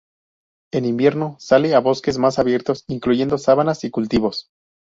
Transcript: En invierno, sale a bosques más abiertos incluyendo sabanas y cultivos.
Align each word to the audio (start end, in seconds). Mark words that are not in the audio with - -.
En 0.73 0.85
invierno, 0.85 1.35
sale 1.39 1.75
a 1.75 1.79
bosques 1.79 2.17
más 2.17 2.39
abiertos 2.39 2.85
incluyendo 2.87 3.37
sabanas 3.37 3.83
y 3.83 3.91
cultivos. 3.91 4.49